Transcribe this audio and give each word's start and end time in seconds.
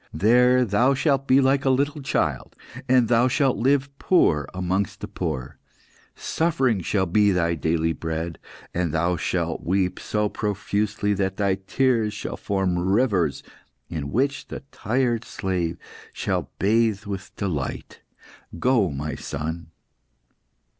There 0.15 0.65
Thou 0.65 0.95
shalt 0.95 1.27
be 1.27 1.39
like 1.41 1.63
a 1.63 1.69
little 1.69 2.01
child, 2.01 2.55
and 2.89 3.07
Thou 3.07 3.27
shalt 3.27 3.57
live 3.57 3.87
poor 3.99 4.49
amongst 4.51 4.99
the 5.01 5.07
poor. 5.07 5.59
Suffering 6.15 6.81
shall 6.81 7.05
be 7.05 7.31
Thy 7.31 7.53
daily 7.53 7.93
bread, 7.93 8.39
and 8.73 8.95
Thou 8.95 9.15
shalt 9.15 9.61
weep 9.61 9.99
so 9.99 10.27
profusely 10.27 11.13
that 11.13 11.37
Thy 11.37 11.53
tears 11.67 12.15
shall 12.15 12.35
form 12.35 12.79
rivers, 12.79 13.43
in 13.89 14.11
which 14.11 14.47
the 14.47 14.61
tired 14.71 15.23
slave 15.23 15.77
shall 16.11 16.49
bathe 16.57 17.05
with 17.05 17.35
delight. 17.35 18.01
Go, 18.57 18.89
My 18.89 19.13
Son! 19.13 19.67